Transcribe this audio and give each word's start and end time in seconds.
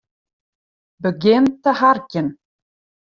Begjin 1.03 1.45
te 1.63 1.71
harkjen. 1.83 2.27